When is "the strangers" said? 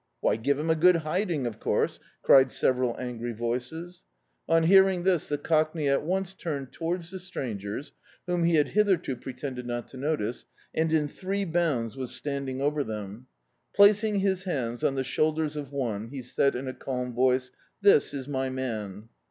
7.11-7.93